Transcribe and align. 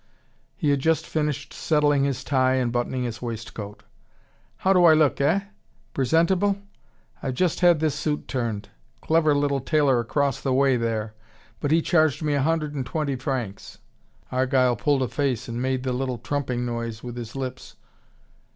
he 0.55 0.71
had 0.71 0.79
just 0.79 1.05
finished 1.05 1.53
settling 1.53 2.03
his 2.05 2.23
tie 2.23 2.55
and 2.55 2.71
buttoning 2.71 3.03
his 3.03 3.21
waistcoat. 3.21 3.83
"How 4.57 4.73
do 4.73 4.83
I 4.83 4.95
look, 4.95 5.21
eh? 5.21 5.41
Presentable? 5.93 6.57
I've 7.21 7.35
just 7.35 7.59
had 7.59 7.79
this 7.79 7.93
suit 7.93 8.27
turned. 8.27 8.69
Clever 9.01 9.35
little 9.35 9.59
tailor 9.59 9.99
across 9.99 10.41
the 10.41 10.53
way 10.55 10.75
there. 10.75 11.13
But 11.59 11.69
he 11.69 11.83
charged 11.83 12.23
me 12.23 12.33
a 12.33 12.41
hundred 12.41 12.73
and 12.73 12.83
twenty 12.83 13.15
francs." 13.15 13.77
Argyle 14.31 14.75
pulled 14.75 15.03
a 15.03 15.07
face, 15.07 15.47
and 15.47 15.61
made 15.61 15.83
the 15.83 15.93
little 15.93 16.17
trumping 16.17 16.65
noise 16.65 17.03
with 17.03 17.15
his 17.15 17.35
lips. 17.35 17.75